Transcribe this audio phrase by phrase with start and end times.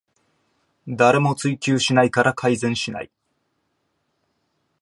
[0.87, 3.11] 誰も追及しないから改善しない